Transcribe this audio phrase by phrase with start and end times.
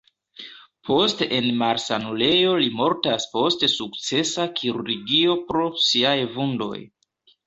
[0.87, 6.79] Post en malsanulejo li mortas post sukcesa kirurgio pro siaj vundoj.